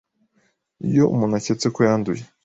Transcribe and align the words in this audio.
iyo 0.89 1.03
umuntu 1.13 1.33
aketse 1.39 1.67
ko 1.75 1.79
yanduye, 1.87 2.23